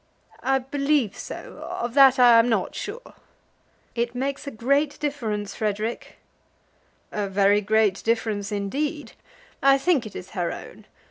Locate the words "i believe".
0.41-1.15